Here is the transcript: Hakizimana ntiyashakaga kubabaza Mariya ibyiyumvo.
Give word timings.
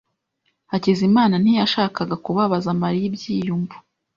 Hakizimana 0.71 1.35
ntiyashakaga 1.43 2.15
kubabaza 2.25 2.69
Mariya 2.81 3.05
ibyiyumvo. 3.09 3.75